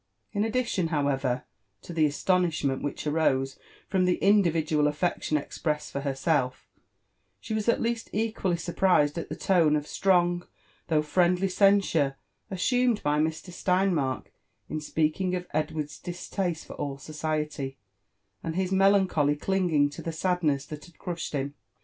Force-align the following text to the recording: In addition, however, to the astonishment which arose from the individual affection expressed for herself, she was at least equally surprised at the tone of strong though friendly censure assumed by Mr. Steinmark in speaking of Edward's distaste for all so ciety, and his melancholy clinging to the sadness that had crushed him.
In 0.33 0.43
addition, 0.43 0.87
however, 0.87 1.43
to 1.83 1.93
the 1.93 2.07
astonishment 2.07 2.81
which 2.81 3.05
arose 3.05 3.59
from 3.87 4.05
the 4.05 4.15
individual 4.15 4.87
affection 4.87 5.37
expressed 5.37 5.91
for 5.91 5.99
herself, 5.99 6.67
she 7.39 7.53
was 7.53 7.69
at 7.69 7.79
least 7.79 8.09
equally 8.11 8.57
surprised 8.57 9.19
at 9.19 9.29
the 9.29 9.35
tone 9.35 9.75
of 9.75 9.85
strong 9.85 10.47
though 10.87 11.03
friendly 11.03 11.47
censure 11.47 12.17
assumed 12.49 13.03
by 13.03 13.19
Mr. 13.19 13.51
Steinmark 13.53 14.31
in 14.67 14.81
speaking 14.81 15.35
of 15.35 15.45
Edward's 15.53 15.99
distaste 15.99 16.65
for 16.65 16.73
all 16.77 16.97
so 16.97 17.13
ciety, 17.13 17.75
and 18.43 18.55
his 18.55 18.71
melancholy 18.71 19.35
clinging 19.35 19.87
to 19.91 20.01
the 20.01 20.11
sadness 20.11 20.65
that 20.65 20.85
had 20.85 20.97
crushed 20.97 21.33
him. 21.33 21.53